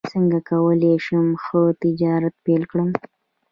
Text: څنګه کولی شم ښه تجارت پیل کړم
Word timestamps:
څنګه 0.11 0.39
کولی 0.49 0.93
شم 1.05 1.27
ښه 1.43 1.61
تجارت 1.81 2.33
پیل 2.45 2.63
کړم 2.71 2.89